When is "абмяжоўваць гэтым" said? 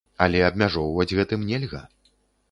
0.45-1.43